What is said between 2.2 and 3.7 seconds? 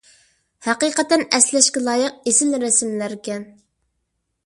ئېسىل رەسىملەركەن.